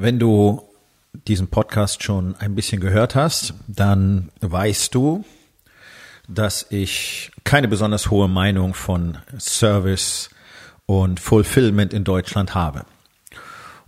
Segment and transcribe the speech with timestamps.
[0.00, 0.62] Wenn du
[1.26, 5.24] diesen Podcast schon ein bisschen gehört hast, dann weißt du,
[6.28, 10.30] dass ich keine besonders hohe Meinung von Service
[10.86, 12.84] und Fulfillment in Deutschland habe.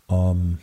[0.09, 0.59] Um, ähm,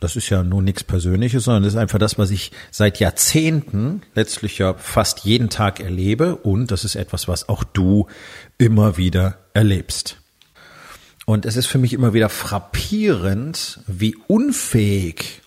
[0.00, 4.02] das ist ja nun nichts Persönliches, sondern das ist einfach das, was ich seit Jahrzehnten
[4.14, 8.06] letztlich ja fast jeden Tag erlebe und das ist etwas, was auch du
[8.58, 10.18] immer wieder erlebst.
[11.26, 15.42] Und es ist für mich immer wieder frappierend, wie unfähig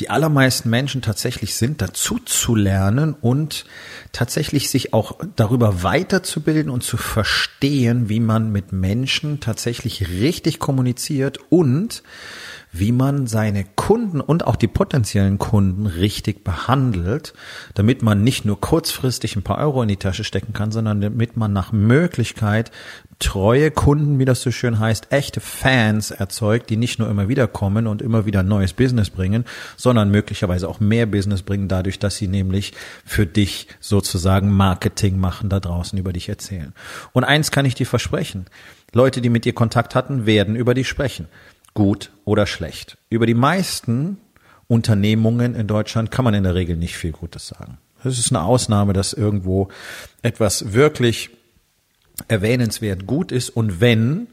[0.00, 3.64] die allermeisten Menschen tatsächlich sind, dazu zu lernen und
[4.10, 11.38] tatsächlich sich auch darüber weiterzubilden und zu verstehen, wie man mit Menschen tatsächlich richtig kommuniziert
[11.48, 12.02] und
[12.76, 17.32] wie man seine Kunden und auch die potenziellen Kunden richtig behandelt,
[17.74, 21.36] damit man nicht nur kurzfristig ein paar Euro in die Tasche stecken kann, sondern damit
[21.36, 22.72] man nach Möglichkeit
[23.20, 27.46] treue Kunden, wie das so schön heißt, echte Fans erzeugt, die nicht nur immer wieder
[27.46, 29.44] kommen und immer wieder neues Business bringen,
[29.76, 32.72] sondern möglicherweise auch mehr Business bringen, dadurch, dass sie nämlich
[33.04, 36.72] für dich sozusagen Marketing machen, da draußen über dich erzählen.
[37.12, 38.46] Und eins kann ich dir versprechen.
[38.92, 41.28] Leute, die mit dir Kontakt hatten, werden über dich sprechen
[41.74, 42.96] gut oder schlecht.
[43.10, 44.18] Über die meisten
[44.68, 47.78] Unternehmungen in Deutschland kann man in der Regel nicht viel Gutes sagen.
[48.02, 49.68] Es ist eine Ausnahme, dass irgendwo
[50.22, 51.30] etwas wirklich
[52.28, 54.28] erwähnenswert gut ist und wenn,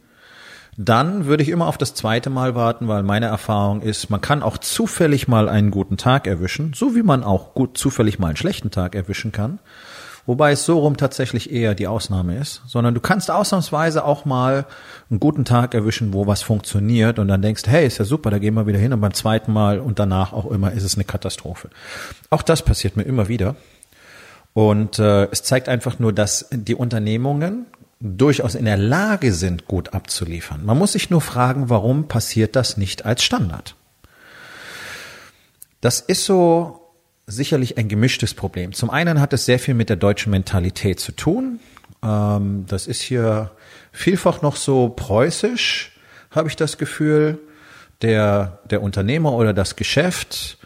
[0.78, 4.44] dann würde ich immer auf das zweite Mal warten, weil meine Erfahrung ist, man kann
[4.44, 8.38] auch zufällig mal einen guten Tag erwischen, so wie man auch gut zufällig mal einen
[8.38, 9.60] schlechten Tag erwischen kann.
[10.26, 14.66] Wobei es so rum tatsächlich eher die Ausnahme ist, sondern du kannst ausnahmsweise auch mal
[15.10, 18.38] einen guten Tag erwischen, wo was funktioniert und dann denkst, hey, ist ja super, da
[18.38, 21.06] gehen wir wieder hin und beim zweiten Mal und danach auch immer ist es eine
[21.06, 21.70] Katastrophe.
[22.30, 23.56] Auch das passiert mir immer wieder.
[24.54, 27.66] Und äh, es zeigt einfach nur, dass die Unternehmungen
[28.00, 30.66] durchaus in der Lage sind, gut abzuliefern.
[30.66, 33.76] Man muss sich nur fragen, warum passiert das nicht als Standard?
[35.80, 36.81] Das ist so
[37.28, 38.74] sicherlich ein gemischtes Problem.
[38.74, 41.60] Zum einen hat es sehr viel mit der deutschen Mentalität zu tun.
[42.04, 43.52] Ähm, das ist hier
[43.92, 45.92] vielfach noch so preußisch,
[46.32, 47.40] habe ich das Gefühl.
[48.02, 50.58] Der, der Unternehmer oder das Geschäft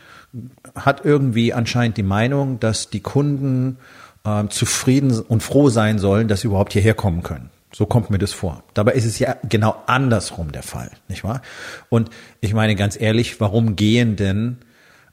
[0.74, 3.78] hat irgendwie anscheinend die Meinung, dass die Kunden
[4.24, 7.50] äh, zufrieden und froh sein sollen, dass sie überhaupt hierher kommen können.
[7.74, 8.64] So kommt mir das vor.
[8.74, 11.42] Dabei ist es ja genau andersrum der Fall, nicht wahr?
[11.90, 14.60] Und ich meine ganz ehrlich, warum gehen denn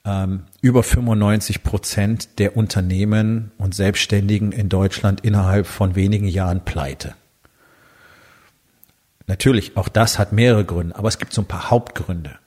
[0.05, 7.15] ähm, über 95 Prozent der Unternehmen und Selbstständigen in Deutschland innerhalb von wenigen Jahren pleite.
[9.27, 12.39] Natürlich, auch das hat mehrere Gründe, aber es gibt so ein paar Hauptgründe.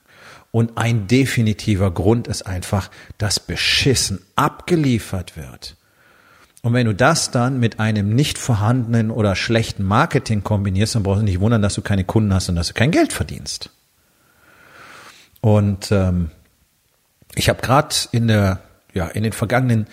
[0.52, 5.76] Und ein definitiver Grund ist einfach, dass beschissen abgeliefert wird.
[6.62, 11.22] Und wenn du das dann mit einem nicht vorhandenen oder schlechten Marketing kombinierst, dann brauchst
[11.22, 13.70] du nicht wundern, dass du keine Kunden hast und dass du kein Geld verdienst.
[15.42, 16.32] Und ähm,
[17.36, 18.62] ich habe gerade in der
[18.94, 19.88] ja in den vergangenen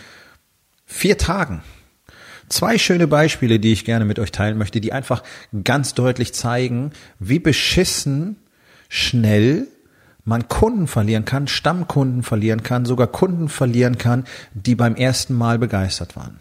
[0.87, 1.63] vier Tagen
[2.53, 5.23] zwei schöne Beispiele, die ich gerne mit euch teilen möchte, die einfach
[5.65, 8.37] ganz deutlich zeigen, wie beschissen
[8.89, 9.67] schnell
[10.25, 15.59] man Kunden verlieren kann, Stammkunden verlieren kann, sogar Kunden verlieren kann, die beim ersten Mal
[15.59, 16.39] begeistert waren.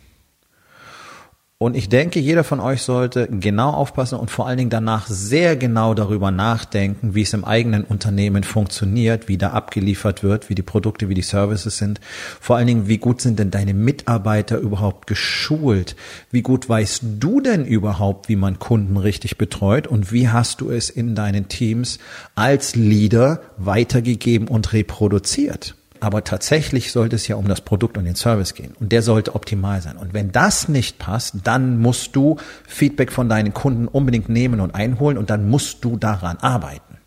[1.61, 5.55] Und ich denke, jeder von euch sollte genau aufpassen und vor allen Dingen danach sehr
[5.55, 10.63] genau darüber nachdenken, wie es im eigenen Unternehmen funktioniert, wie da abgeliefert wird, wie die
[10.63, 12.01] Produkte, wie die Services sind.
[12.39, 15.95] Vor allen Dingen, wie gut sind denn deine Mitarbeiter überhaupt geschult?
[16.31, 19.85] Wie gut weißt du denn überhaupt, wie man Kunden richtig betreut?
[19.85, 21.99] Und wie hast du es in deinen Teams
[22.34, 25.75] als Leader weitergegeben und reproduziert?
[26.02, 28.74] Aber tatsächlich sollte es ja um das Produkt und den Service gehen.
[28.80, 29.98] Und der sollte optimal sein.
[29.98, 32.38] Und wenn das nicht passt, dann musst du
[32.68, 36.98] Feedback von deinen Kunden unbedingt nehmen und einholen und dann musst du daran arbeiten.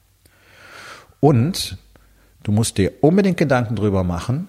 [1.19, 1.77] Und
[2.45, 4.47] du musst dir unbedingt Gedanken drüber machen,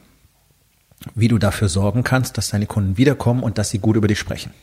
[1.16, 4.20] wie du dafür sorgen kannst, dass deine Kunden wiederkommen und dass sie gut über dich
[4.20, 4.54] sprechen.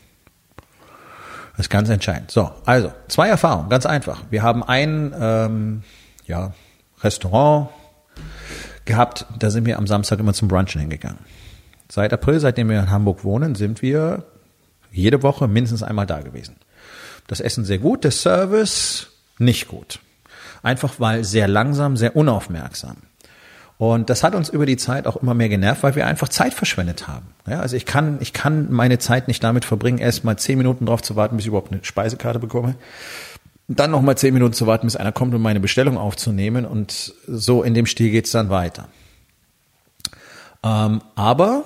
[1.57, 2.31] Das ist ganz entscheidend.
[2.31, 4.23] So, also zwei Erfahrungen, ganz einfach.
[4.29, 5.83] Wir haben ein ähm,
[6.25, 6.53] ja,
[7.01, 7.67] Restaurant,
[8.85, 11.19] gehabt, da sind wir am Samstag immer zum Brunchen hingegangen.
[11.89, 14.23] Seit April, seitdem wir in Hamburg wohnen, sind wir
[14.91, 16.55] jede Woche mindestens einmal da gewesen.
[17.27, 19.07] Das Essen sehr gut, der Service
[19.37, 19.99] nicht gut.
[20.61, 22.97] Einfach weil sehr langsam, sehr unaufmerksam.
[23.77, 26.53] Und das hat uns über die Zeit auch immer mehr genervt, weil wir einfach Zeit
[26.53, 27.27] verschwendet haben.
[27.47, 30.85] Ja, also ich kann, ich kann meine Zeit nicht damit verbringen, erst mal zehn Minuten
[30.85, 32.75] drauf zu warten, bis ich überhaupt eine Speisekarte bekomme.
[33.67, 36.65] Dann noch mal zehn Minuten zu warten, bis einer kommt, um meine Bestellung aufzunehmen.
[36.65, 38.89] Und so in dem Stil geht's dann weiter.
[40.63, 41.63] Ähm, aber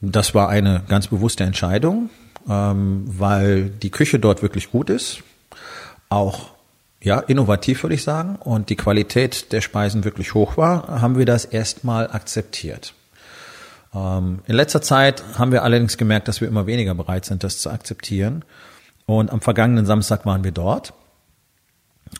[0.00, 2.10] das war eine ganz bewusste Entscheidung,
[2.48, 5.22] ähm, weil die Küche dort wirklich gut ist.
[6.08, 6.50] Auch
[7.00, 11.26] ja, innovativ würde ich sagen, und die Qualität der Speisen wirklich hoch war, haben wir
[11.26, 12.94] das erstmal akzeptiert.
[13.94, 17.60] Ähm, in letzter Zeit haben wir allerdings gemerkt, dass wir immer weniger bereit sind, das
[17.60, 18.44] zu akzeptieren.
[19.06, 20.94] Und am vergangenen Samstag waren wir dort.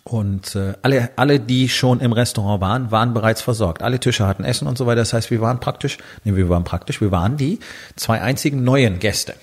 [0.05, 3.82] Und äh, alle, alle, die schon im Restaurant waren, waren bereits versorgt.
[3.82, 5.00] Alle Tische hatten Essen und so weiter.
[5.00, 7.61] Das heißt, wir waren praktisch, nee, wir waren praktisch, wir waren die
[7.96, 9.34] zwei einzigen neuen Gäste.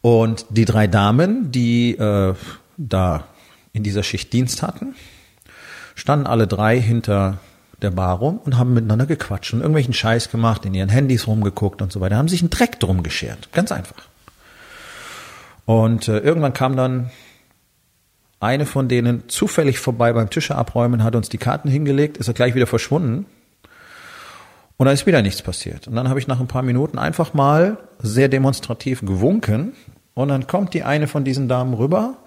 [0.00, 2.34] Und die drei Damen, die äh,
[2.76, 3.24] da
[3.72, 4.94] in dieser Schicht Dienst hatten,
[5.94, 7.38] standen alle drei hinter
[7.82, 11.82] der Bar rum und haben miteinander gequatscht und irgendwelchen Scheiß gemacht, in ihren Handys rumgeguckt
[11.82, 13.50] und so weiter, haben sich einen Dreck drum geschert.
[13.52, 13.96] Ganz einfach.
[15.66, 17.10] Und äh, irgendwann kam dann
[18.40, 22.34] eine von denen zufällig vorbei beim Tische abräumen, hat uns die Karten hingelegt, ist er
[22.34, 23.26] gleich wieder verschwunden.
[24.76, 25.88] Und dann ist wieder nichts passiert.
[25.88, 29.72] Und dann habe ich nach ein paar Minuten einfach mal sehr demonstrativ gewunken.
[30.14, 32.18] Und dann kommt die eine von diesen Damen rüber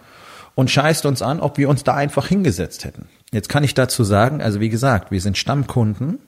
[0.56, 3.08] und scheißt uns an, ob wir uns da einfach hingesetzt hätten.
[3.32, 6.20] Jetzt kann ich dazu sagen, also wie gesagt, wir sind Stammkunden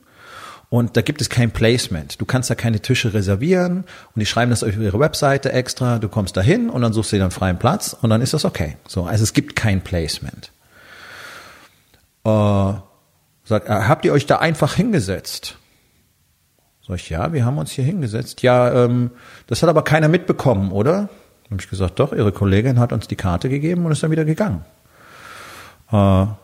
[0.70, 2.20] und da gibt es kein Placement.
[2.20, 3.78] Du kannst da keine Tische reservieren
[4.14, 5.98] und die schreiben das auf ihre Webseite extra.
[5.98, 8.34] Du kommst da hin und dann suchst du dir einen freien Platz und dann ist
[8.34, 8.76] das okay.
[8.86, 10.52] So, also es gibt kein Placement.
[12.24, 12.72] Äh,
[13.44, 15.58] sag, äh, habt ihr euch da einfach hingesetzt?
[16.86, 18.42] Sag ich, ja, wir haben uns hier hingesetzt.
[18.42, 19.10] Ja, ähm,
[19.48, 21.08] das hat aber keiner mitbekommen, oder?
[21.50, 24.24] Habe ich gesagt, doch, Ihre Kollegin hat uns die Karte gegeben und ist dann wieder
[24.24, 24.64] gegangen.
[25.90, 26.36] Äh, und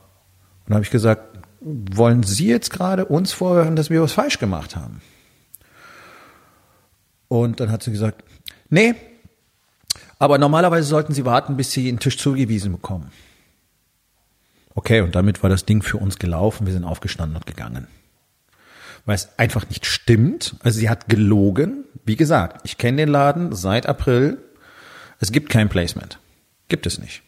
[0.67, 1.35] dann habe ich gesagt,
[1.66, 5.02] wollen Sie jetzt gerade uns vorhören, dass wir was falsch gemacht haben?
[7.26, 8.22] Und dann hat sie gesagt,
[8.70, 8.94] nee,
[10.20, 13.10] aber normalerweise sollten Sie warten, bis Sie einen Tisch zugewiesen bekommen.
[14.76, 16.66] Okay, und damit war das Ding für uns gelaufen.
[16.66, 17.88] Wir sind aufgestanden und gegangen.
[19.04, 20.56] Weil es einfach nicht stimmt.
[20.60, 21.84] Also sie hat gelogen.
[22.04, 24.38] Wie gesagt, ich kenne den Laden seit April.
[25.18, 26.18] Es gibt kein Placement.
[26.68, 27.22] Gibt es nicht.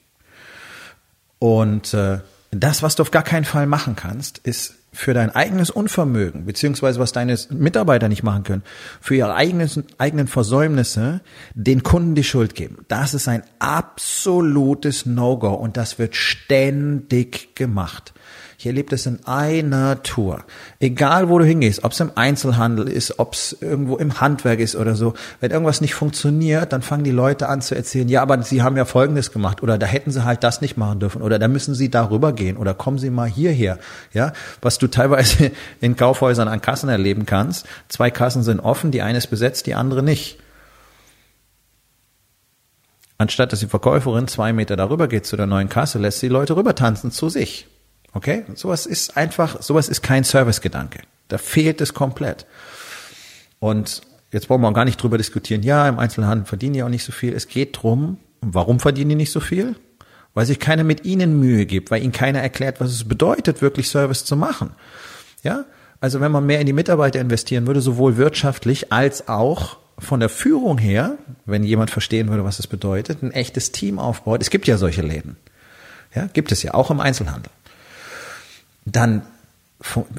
[1.39, 2.21] Und äh,
[2.51, 6.99] das, was du auf gar keinen Fall machen kannst, ist für dein eigenes Unvermögen, beziehungsweise
[6.99, 8.63] was deine Mitarbeiter nicht machen können,
[9.01, 11.21] für ihre eigenen, eigenen Versäumnisse
[11.55, 12.85] den Kunden die Schuld geben.
[12.89, 18.15] Das ist ein absolutes No-Go und das wird ständig gemacht.
[18.61, 20.43] Ich erlebe das in einer Tour.
[20.81, 24.75] Egal, wo du hingehst, ob es im Einzelhandel ist, ob es irgendwo im Handwerk ist
[24.75, 25.15] oder so.
[25.39, 28.77] Wenn irgendwas nicht funktioniert, dann fangen die Leute an zu erzählen, ja, aber sie haben
[28.77, 31.77] ja Folgendes gemacht oder da hätten sie halt das nicht machen dürfen oder da müssen
[31.77, 33.79] sie darüber gehen oder kommen sie mal hierher.
[34.13, 37.65] Ja, was du teilweise in Kaufhäusern an Kassen erleben kannst.
[37.87, 40.37] Zwei Kassen sind offen, die eine ist besetzt, die andere nicht
[43.19, 46.57] anstatt dass die Verkäuferin zwei Meter darüber geht zu der neuen Kasse, lässt sie Leute
[46.57, 47.69] rüber tanzen zu sich.
[48.13, 48.45] Okay?
[48.55, 51.01] Sowas ist einfach, sowas ist kein Servicegedanke.
[51.29, 52.47] Da fehlt es komplett.
[53.61, 54.03] Und
[54.33, 57.05] jetzt wollen wir auch gar nicht drüber diskutieren, ja, im Einzelhandel verdienen die auch nicht
[57.05, 57.35] so viel.
[57.35, 59.77] Es geht drum, warum verdienen die nicht so viel?
[60.35, 63.89] Weil sich keiner mit ihnen Mühe gibt, weil ihnen keiner erklärt, was es bedeutet, wirklich
[63.89, 64.71] Service zu machen.
[65.43, 65.65] Ja?
[66.01, 70.29] Also wenn man mehr in die Mitarbeiter investieren würde, sowohl wirtschaftlich als auch von der
[70.29, 74.41] Führung her, wenn jemand verstehen würde, was es bedeutet, ein echtes Team aufbaut.
[74.41, 75.37] Es gibt ja solche Läden.
[76.15, 77.51] Ja, gibt es ja auch im Einzelhandel
[78.97, 79.23] dann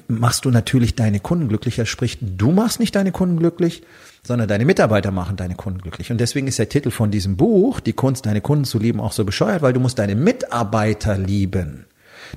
[0.08, 1.86] machst du natürlich deine Kunden glücklicher.
[1.86, 3.84] Sprich, du machst nicht deine Kunden glücklich,
[4.24, 6.12] sondern deine Mitarbeiter machen deine Kunden glücklich.
[6.12, 9.12] Und deswegen ist der Titel von diesem Buch, Die Kunst, deine Kunden zu lieben, auch
[9.12, 11.86] so bescheuert, weil du musst deine Mitarbeiter lieben.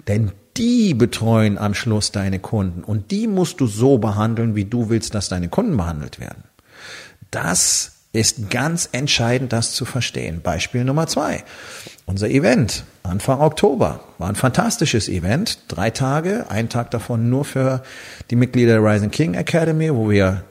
[0.08, 2.82] Denn die betreuen am Schluss deine Kunden.
[2.82, 6.44] Und die musst du so behandeln, wie du willst, dass deine Kunden behandelt werden.
[7.30, 10.40] Das ist ganz entscheidend, das zu verstehen.
[10.42, 11.44] Beispiel Nummer zwei.
[12.04, 15.58] Unser Event Anfang Oktober war ein fantastisches Event.
[15.68, 17.82] Drei Tage, ein Tag davon nur für
[18.30, 20.44] die Mitglieder der Rising King Academy, wo wir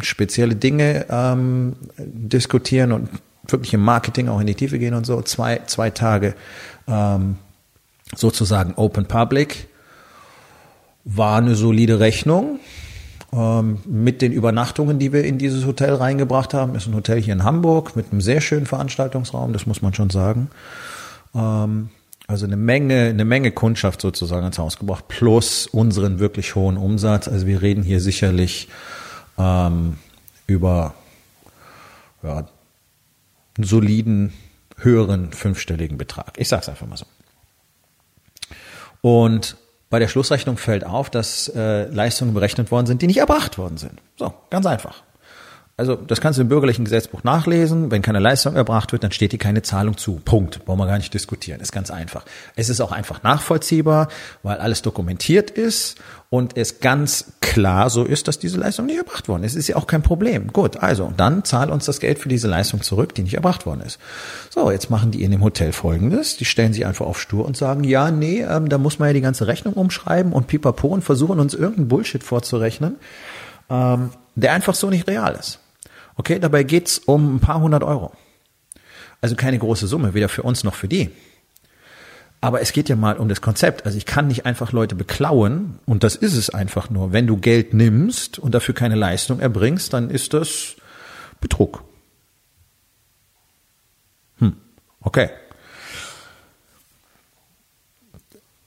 [0.00, 3.08] spezielle Dinge ähm, diskutieren und
[3.48, 5.22] wirklich im Marketing auch in die Tiefe gehen und so.
[5.22, 6.34] Zwei, zwei Tage
[6.86, 7.36] ähm,
[8.14, 9.68] sozusagen Open Public.
[11.04, 12.58] War eine solide Rechnung
[13.36, 16.74] ähm, mit den Übernachtungen, die wir in dieses Hotel reingebracht haben.
[16.74, 20.10] Ist ein Hotel hier in Hamburg mit einem sehr schönen Veranstaltungsraum, das muss man schon
[20.10, 20.48] sagen.
[21.34, 21.90] Ähm,
[22.26, 27.28] also eine Menge, eine Menge Kundschaft sozusagen ans Haus gebracht, plus unseren wirklich hohen Umsatz.
[27.28, 28.68] Also wir reden hier sicherlich
[29.38, 29.98] ähm,
[30.46, 30.94] über
[32.22, 32.48] ja,
[33.56, 34.32] einen soliden
[34.78, 36.32] höheren fünfstelligen Betrag.
[36.38, 37.06] Ich sage es einfach mal so.
[39.02, 39.56] Und
[39.88, 43.76] bei der Schlussrechnung fällt auf, dass äh, Leistungen berechnet worden sind, die nicht erbracht worden
[43.76, 44.00] sind.
[44.16, 45.02] So, ganz einfach.
[45.78, 47.90] Also das kannst du im bürgerlichen Gesetzbuch nachlesen.
[47.90, 50.18] Wenn keine Leistung erbracht wird, dann steht dir keine Zahlung zu.
[50.24, 50.64] Punkt.
[50.64, 51.60] Brauchen wir gar nicht diskutieren.
[51.60, 52.24] Ist ganz einfach.
[52.54, 54.08] Es ist auch einfach nachvollziehbar,
[54.42, 55.98] weil alles dokumentiert ist
[56.30, 59.54] und es ganz klar so ist, dass diese Leistung nicht erbracht worden ist.
[59.54, 60.50] Ist ja auch kein Problem.
[60.50, 63.82] Gut, also dann zahl uns das Geld für diese Leistung zurück, die nicht erbracht worden
[63.82, 63.98] ist.
[64.48, 66.38] So, jetzt machen die in dem Hotel Folgendes.
[66.38, 69.12] Die stellen sich einfach auf Stur und sagen, ja, nee, ähm, da muss man ja
[69.12, 72.96] die ganze Rechnung umschreiben und pipapo und versuchen uns irgendeinen Bullshit vorzurechnen,
[73.68, 75.60] ähm, der einfach so nicht real ist.
[76.16, 78.12] Okay, dabei geht's um ein paar hundert Euro.
[79.20, 81.10] Also keine große Summe, weder für uns noch für die.
[82.40, 83.86] Aber es geht ja mal um das Konzept.
[83.86, 87.12] Also ich kann nicht einfach Leute beklauen und das ist es einfach nur.
[87.12, 90.76] Wenn du Geld nimmst und dafür keine Leistung erbringst, dann ist das
[91.40, 91.82] Betrug.
[94.38, 94.56] Hm,
[95.00, 95.30] okay.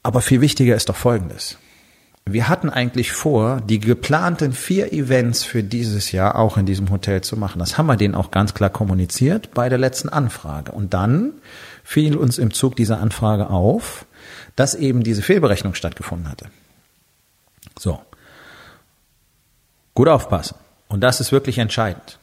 [0.03, 1.57] Aber viel wichtiger ist doch Folgendes.
[2.31, 7.21] Wir hatten eigentlich vor, die geplanten vier Events für dieses Jahr auch in diesem Hotel
[7.21, 7.59] zu machen.
[7.59, 10.71] Das haben wir denen auch ganz klar kommuniziert bei der letzten Anfrage.
[10.71, 11.33] Und dann
[11.83, 14.05] fiel uns im Zug dieser Anfrage auf,
[14.55, 16.48] dass eben diese Fehlberechnung stattgefunden hatte.
[17.77, 18.01] So.
[19.93, 20.55] Gut aufpassen.
[20.88, 22.19] Und das ist wirklich entscheidend.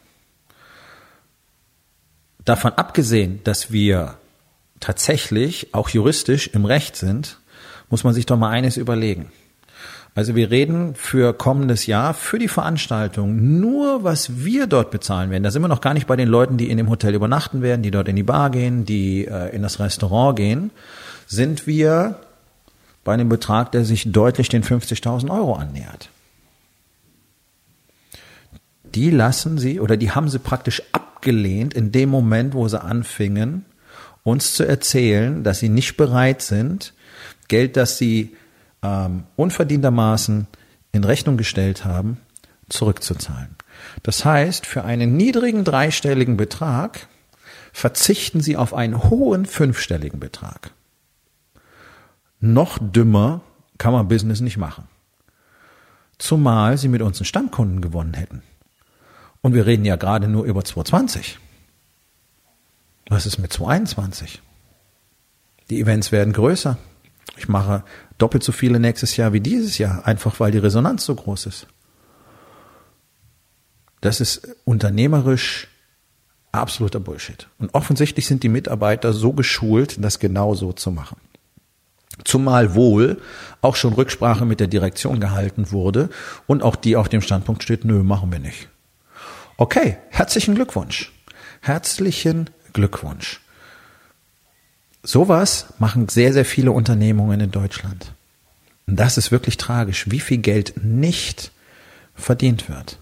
[2.44, 4.18] Davon abgesehen, dass wir
[4.80, 7.38] tatsächlich auch juristisch im Recht sind,
[7.90, 9.30] muss man sich doch mal eines überlegen.
[10.16, 15.42] Also wir reden für kommendes Jahr, für die Veranstaltung, nur was wir dort bezahlen werden.
[15.42, 17.82] Da sind wir noch gar nicht bei den Leuten, die in dem Hotel übernachten werden,
[17.82, 20.70] die dort in die Bar gehen, die äh, in das Restaurant gehen,
[21.26, 22.18] sind wir
[23.04, 26.08] bei einem Betrag, der sich deutlich den 50.000 Euro annähert.
[28.94, 33.66] Die lassen sie oder die haben sie praktisch abgelehnt in dem Moment, wo sie anfingen,
[34.24, 36.94] uns zu erzählen, dass sie nicht bereit sind,
[37.48, 38.34] Geld, das sie
[38.86, 40.46] ähm, unverdientermaßen
[40.92, 42.20] in Rechnung gestellt haben,
[42.68, 43.56] zurückzuzahlen.
[44.02, 47.08] Das heißt, für einen niedrigen dreistelligen Betrag
[47.72, 50.70] verzichten sie auf einen hohen fünfstelligen Betrag.
[52.40, 53.40] Noch dümmer
[53.78, 54.88] kann man Business nicht machen.
[56.18, 58.42] Zumal sie mit uns einen Stammkunden gewonnen hätten.
[59.42, 61.38] Und wir reden ja gerade nur über 220.
[63.08, 64.40] Was ist mit 221?
[65.70, 66.78] Die Events werden größer.
[67.36, 67.84] Ich mache
[68.18, 71.66] doppelt so viele nächstes Jahr wie dieses Jahr, einfach weil die Resonanz so groß ist.
[74.00, 75.68] Das ist unternehmerisch
[76.52, 77.48] absoluter Bullshit.
[77.58, 81.18] Und offensichtlich sind die Mitarbeiter so geschult, das genau so zu machen.
[82.24, 83.20] Zumal wohl
[83.60, 86.08] auch schon Rücksprache mit der Direktion gehalten wurde
[86.46, 88.68] und auch die auf dem Standpunkt steht, nö, machen wir nicht.
[89.58, 91.12] Okay, herzlichen Glückwunsch.
[91.60, 93.40] Herzlichen Glückwunsch.
[95.06, 98.12] Sowas machen sehr, sehr viele Unternehmungen in Deutschland.
[98.88, 101.52] Und das ist wirklich tragisch, wie viel Geld nicht
[102.16, 102.98] verdient wird.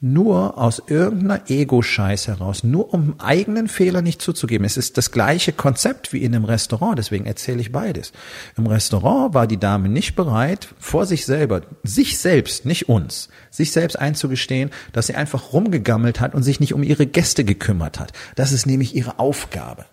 [0.00, 4.64] Nur aus irgendeiner Ego-Scheiß heraus, nur um eigenen Fehler nicht zuzugeben.
[4.64, 8.12] Es ist das gleiche Konzept wie in einem Restaurant, deswegen erzähle ich beides.
[8.56, 13.72] Im Restaurant war die Dame nicht bereit, vor sich selber, sich selbst, nicht uns, sich
[13.72, 18.12] selbst einzugestehen, dass sie einfach rumgegammelt hat und sich nicht um ihre Gäste gekümmert hat.
[18.36, 19.86] Das ist nämlich ihre Aufgabe.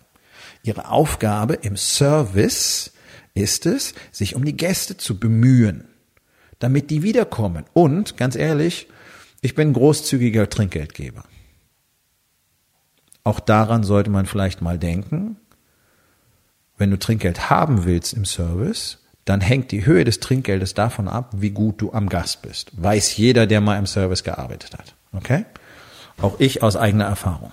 [0.64, 2.90] Ihre Aufgabe im Service
[3.34, 5.84] ist es, sich um die Gäste zu bemühen,
[6.58, 7.64] damit die wiederkommen.
[7.74, 8.88] Und, ganz ehrlich,
[9.42, 11.24] ich bin großzügiger Trinkgeldgeber.
[13.24, 15.36] Auch daran sollte man vielleicht mal denken.
[16.78, 21.30] Wenn du Trinkgeld haben willst im Service, dann hängt die Höhe des Trinkgeldes davon ab,
[21.36, 22.70] wie gut du am Gast bist.
[22.74, 24.94] Weiß jeder, der mal im Service gearbeitet hat.
[25.12, 25.44] Okay?
[26.22, 27.52] Auch ich aus eigener Erfahrung.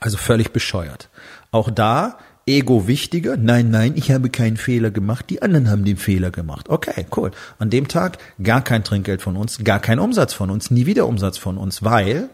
[0.00, 1.08] Also völlig bescheuert.
[1.50, 3.36] Auch da Ego wichtiger?
[3.36, 6.68] Nein, nein, ich habe keinen Fehler gemacht, die anderen haben den Fehler gemacht.
[6.68, 7.30] Okay, cool.
[7.58, 11.06] An dem Tag gar kein Trinkgeld von uns, gar kein Umsatz von uns, nie wieder
[11.06, 12.30] Umsatz von uns, weil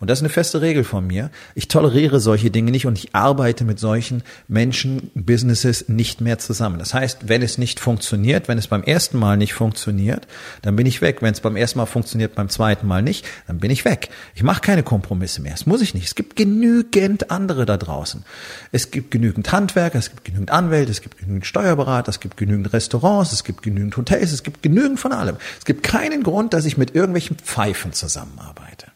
[0.00, 1.30] und das ist eine feste Regel von mir.
[1.54, 6.78] Ich toleriere solche Dinge nicht und ich arbeite mit solchen Menschen, Businesses nicht mehr zusammen.
[6.78, 10.26] Das heißt, wenn es nicht funktioniert, wenn es beim ersten Mal nicht funktioniert,
[10.62, 11.18] dann bin ich weg.
[11.20, 14.08] Wenn es beim ersten Mal funktioniert, beim zweiten Mal nicht, dann bin ich weg.
[14.34, 15.52] Ich mache keine Kompromisse mehr.
[15.52, 16.06] Das muss ich nicht.
[16.06, 18.24] Es gibt genügend andere da draußen.
[18.72, 22.72] Es gibt genügend Handwerker, es gibt genügend Anwälte, es gibt genügend Steuerberater, es gibt genügend
[22.72, 25.36] Restaurants, es gibt genügend Hotels, es gibt genügend von allem.
[25.58, 28.89] Es gibt keinen Grund, dass ich mit irgendwelchen Pfeifen zusammenarbeite.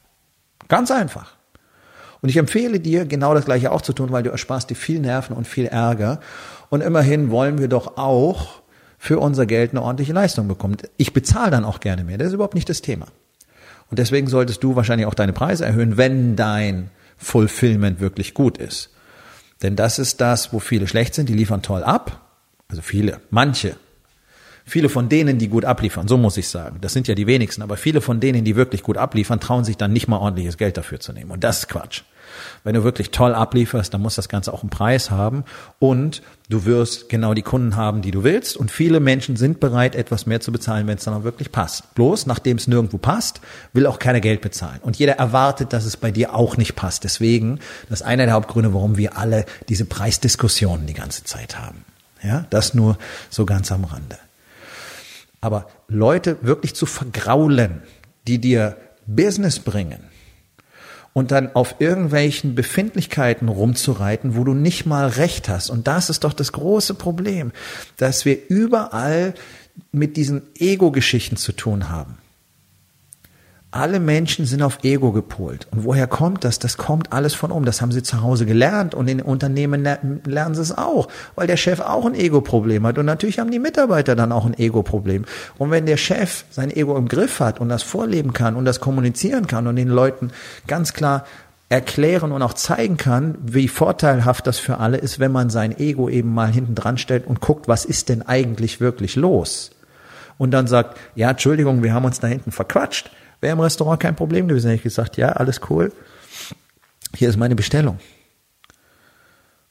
[0.68, 1.35] Ganz einfach.
[2.21, 4.99] Und ich empfehle dir, genau das Gleiche auch zu tun, weil du ersparst dir viel
[4.99, 6.21] Nerven und viel Ärger.
[6.71, 8.62] Und immerhin wollen wir doch auch
[8.99, 10.78] für unser Geld eine ordentliche Leistung bekommen.
[10.97, 12.16] Ich bezahle dann auch gerne mehr.
[12.16, 13.06] Das ist überhaupt nicht das Thema.
[13.90, 18.90] Und deswegen solltest du wahrscheinlich auch deine Preise erhöhen, wenn dein Fulfillment wirklich gut ist.
[19.62, 22.23] Denn das ist das, wo viele schlecht sind, die liefern toll ab.
[22.68, 23.76] Also viele, manche.
[24.66, 27.61] Viele von denen, die gut abliefern, so muss ich sagen, das sind ja die wenigsten,
[27.61, 30.78] aber viele von denen, die wirklich gut abliefern, trauen sich dann nicht mal ordentliches Geld
[30.78, 31.30] dafür zu nehmen.
[31.30, 32.02] Und das ist Quatsch.
[32.64, 35.44] Wenn du wirklich toll ablieferst, dann muss das Ganze auch einen Preis haben
[35.78, 38.56] und du wirst genau die Kunden haben, die du willst.
[38.56, 41.94] Und viele Menschen sind bereit, etwas mehr zu bezahlen, wenn es dann auch wirklich passt.
[41.94, 43.40] Bloß, nachdem es nirgendwo passt,
[43.73, 44.80] will auch keiner Geld bezahlen.
[44.83, 47.04] Und jeder erwartet, dass es bei dir auch nicht passt.
[47.04, 51.85] Deswegen, das ist einer der Hauptgründe, warum wir alle diese Preisdiskussionen die ganze Zeit haben.
[52.23, 52.97] Ja, das nur
[53.28, 54.16] so ganz am Rande.
[55.44, 57.82] Aber Leute wirklich zu vergraulen,
[58.26, 60.00] die dir Business bringen,
[61.12, 65.70] und dann auf irgendwelchen Befindlichkeiten rumzureiten, wo du nicht mal recht hast.
[65.70, 67.52] Und das ist doch das große Problem,
[67.96, 69.34] dass wir überall
[69.92, 72.18] mit diesen Ego-Geschichten zu tun haben.
[73.75, 75.66] Alle Menschen sind auf Ego gepolt.
[75.73, 76.61] Und woher kommt das?
[76.61, 77.64] Das kommt alles von oben.
[77.64, 79.83] Das haben sie zu Hause gelernt und in Unternehmen
[80.25, 82.99] lernen sie es auch, weil der Chef auch ein Ego-Problem hat.
[82.99, 85.25] Und natürlich haben die Mitarbeiter dann auch ein Ego-Problem.
[85.59, 88.78] Und wenn der Chef sein Ego im Griff hat und das vorleben kann und das
[88.78, 90.31] kommunizieren kann und den Leuten
[90.69, 91.25] ganz klar
[91.69, 96.09] erklären und auch zeigen kann, wie vorteilhaft das für alle ist, wenn man sein Ego
[96.09, 99.73] eben mal hinten dran stellt und guckt, was ist denn eigentlich wirklich los?
[100.38, 103.11] Und dann sagt, ja, Entschuldigung, wir haben uns da hinten verquatscht
[103.44, 104.68] Wäre im Restaurant kein Problem gewesen.
[104.68, 105.92] Hätte ich gesagt, ja, alles cool.
[107.14, 107.98] Hier ist meine Bestellung.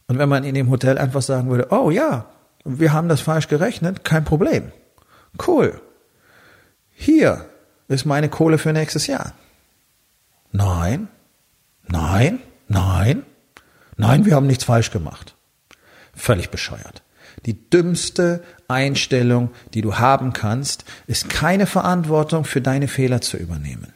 [0.06, 2.28] Und wenn man in dem Hotel einfach sagen würde, oh ja,
[2.66, 4.72] wir haben das falsch gerechnet, kein Problem.
[5.48, 5.82] Cool.
[6.92, 7.50] Hier
[7.88, 9.34] ist meine Kohle für nächstes Jahr.
[10.52, 11.08] Nein,
[11.88, 12.38] nein,
[12.68, 13.24] nein,
[13.98, 15.34] nein, wir haben nichts falsch gemacht.
[16.14, 17.02] Völlig bescheuert.
[17.46, 23.94] Die dümmste Einstellung, die du haben kannst, ist keine Verantwortung für deine Fehler zu übernehmen.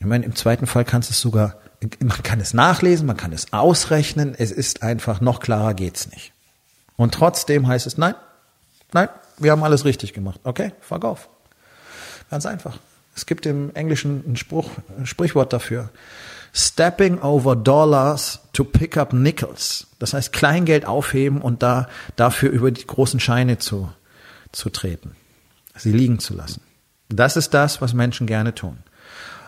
[0.00, 1.56] Ich meine, im zweiten Fall kannst du es sogar,
[2.00, 6.32] man kann es nachlesen, man kann es ausrechnen, es ist einfach, noch klarer geht's nicht.
[6.96, 8.14] Und trotzdem heißt es, nein,
[8.92, 10.40] nein, wir haben alles richtig gemacht.
[10.44, 11.28] Okay, fuck off.
[12.30, 12.78] Ganz einfach.
[13.14, 15.90] Es gibt im Englischen ein Spruch, ein Sprichwort dafür.
[16.52, 19.86] Stepping over dollars to pick up nickels.
[19.98, 23.92] Das heißt, Kleingeld aufheben und da, dafür über die großen Scheine zu,
[24.52, 25.16] zu treten.
[25.76, 26.62] Sie liegen zu lassen.
[27.08, 28.78] Das ist das, was Menschen gerne tun.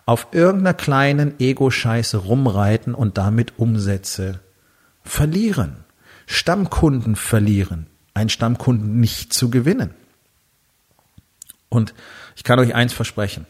[0.06, 4.40] Auf irgendeiner kleinen Ego-Scheiße rumreiten und damit Umsätze
[5.04, 5.84] verlieren.
[6.26, 7.86] Stammkunden verlieren.
[8.14, 9.94] Einen Stammkunden nicht zu gewinnen.
[11.68, 11.94] Und
[12.36, 13.46] ich kann euch eins versprechen.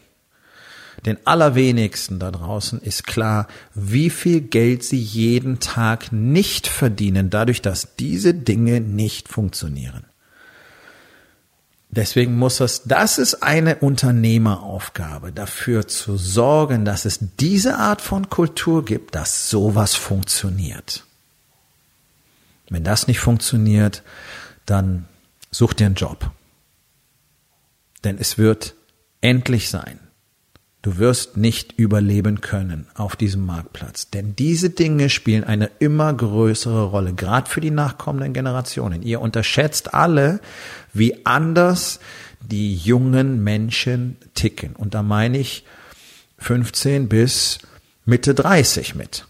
[1.05, 7.61] Den allerwenigsten da draußen ist klar, wie viel Geld sie jeden Tag nicht verdienen, dadurch,
[7.61, 10.05] dass diese Dinge nicht funktionieren.
[11.89, 18.29] Deswegen muss es, das ist eine Unternehmeraufgabe, dafür zu sorgen, dass es diese Art von
[18.29, 21.03] Kultur gibt, dass sowas funktioniert.
[22.69, 24.03] Wenn das nicht funktioniert,
[24.65, 25.05] dann
[25.51, 26.31] such dir einen Job.
[28.05, 28.73] Denn es wird
[29.19, 29.99] endlich sein.
[30.81, 34.09] Du wirst nicht überleben können auf diesem Marktplatz.
[34.09, 39.03] Denn diese Dinge spielen eine immer größere Rolle, gerade für die nachkommenden Generationen.
[39.03, 40.39] Ihr unterschätzt alle,
[40.91, 41.99] wie anders
[42.39, 44.75] die jungen Menschen ticken.
[44.75, 45.65] Und da meine ich
[46.39, 47.59] 15 bis
[48.05, 49.27] Mitte 30 mit.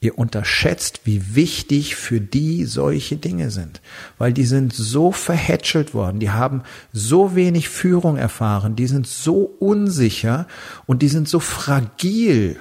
[0.00, 3.80] Ihr unterschätzt, wie wichtig für die solche Dinge sind,
[4.18, 9.56] weil die sind so verhätschelt worden, die haben so wenig Führung erfahren, die sind so
[9.58, 10.46] unsicher
[10.84, 12.60] und die sind so fragil,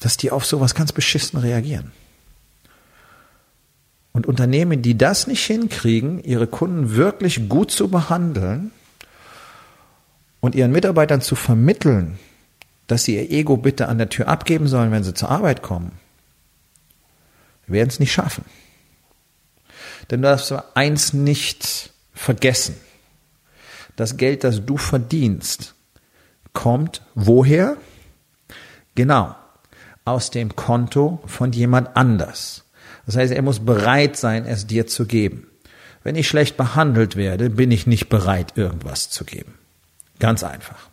[0.00, 1.92] dass die auf sowas ganz beschissen reagieren.
[4.12, 8.70] Und Unternehmen, die das nicht hinkriegen, ihre Kunden wirklich gut zu behandeln
[10.40, 12.18] und ihren Mitarbeitern zu vermitteln,
[12.86, 15.92] dass sie ihr Ego bitte an der Tür abgeben sollen, wenn sie zur Arbeit kommen,
[17.66, 18.44] werden es nicht schaffen.
[20.10, 22.76] Denn du darfst eins nicht vergessen.
[23.96, 25.74] Das Geld, das du verdienst,
[26.52, 27.76] kommt woher?
[28.94, 29.34] Genau,
[30.04, 32.64] aus dem Konto von jemand anders.
[33.06, 35.46] Das heißt, er muss bereit sein, es dir zu geben.
[36.02, 39.54] Wenn ich schlecht behandelt werde, bin ich nicht bereit, irgendwas zu geben.
[40.18, 40.90] Ganz einfach.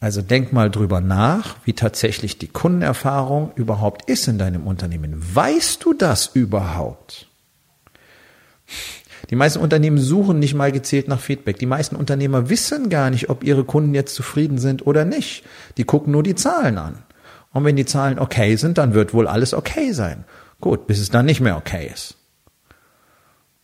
[0.00, 5.14] Also denk mal drüber nach, wie tatsächlich die Kundenerfahrung überhaupt ist in deinem Unternehmen.
[5.34, 7.26] Weißt du das überhaupt?
[9.30, 11.58] Die meisten Unternehmen suchen nicht mal gezielt nach Feedback.
[11.58, 15.44] Die meisten Unternehmer wissen gar nicht, ob ihre Kunden jetzt zufrieden sind oder nicht.
[15.76, 17.02] Die gucken nur die Zahlen an.
[17.52, 20.24] Und wenn die Zahlen okay sind, dann wird wohl alles okay sein.
[20.60, 22.16] Gut, bis es dann nicht mehr okay ist.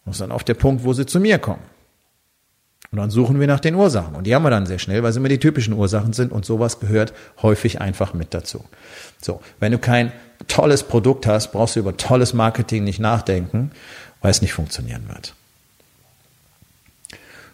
[0.04, 1.62] Das dann auf der Punkt, wo sie zu mir kommen.
[2.94, 4.14] Und dann suchen wir nach den Ursachen.
[4.14, 6.30] Und die haben wir dann sehr schnell, weil es immer die typischen Ursachen sind.
[6.30, 8.64] Und sowas gehört häufig einfach mit dazu.
[9.20, 10.12] So, wenn du kein
[10.46, 13.72] tolles Produkt hast, brauchst du über tolles Marketing nicht nachdenken,
[14.20, 15.34] weil es nicht funktionieren wird.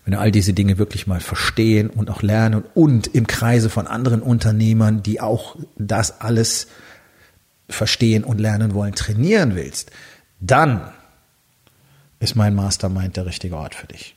[0.04, 3.86] Wenn du all diese Dinge wirklich mal verstehen und auch lernen und im Kreise von
[3.86, 6.66] anderen Unternehmern, die auch das alles
[7.66, 9.90] verstehen und lernen wollen, trainieren willst,
[10.38, 10.82] dann
[12.18, 14.16] ist mein Mastermind der richtige Ort für dich.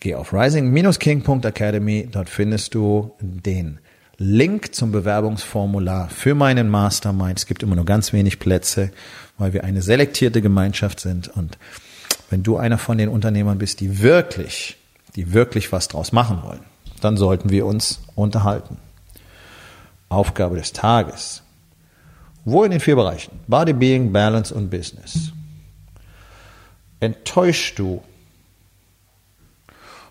[0.00, 3.80] Geh auf rising-king.academy, dort findest du den
[4.16, 7.38] Link zum Bewerbungsformular für meinen Mastermind.
[7.38, 8.90] Es gibt immer nur ganz wenig Plätze,
[9.38, 11.28] weil wir eine selektierte Gemeinschaft sind.
[11.28, 11.58] Und
[12.30, 14.76] wenn du einer von den Unternehmern bist, die wirklich,
[15.16, 16.64] die wirklich was draus machen wollen,
[17.00, 18.78] dann sollten wir uns unterhalten.
[20.08, 21.42] Aufgabe des Tages.
[22.44, 23.38] Wo in den vier Bereichen?
[23.46, 25.32] Body, Being, Balance und Business.
[27.00, 28.02] Enttäuschst du